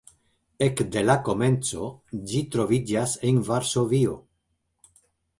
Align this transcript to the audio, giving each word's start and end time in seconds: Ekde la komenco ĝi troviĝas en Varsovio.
Ekde 0.67 1.01
la 1.09 1.15
komenco 1.27 1.89
ĝi 2.31 2.41
troviĝas 2.55 3.13
en 3.33 3.37
Varsovio. 3.51 4.15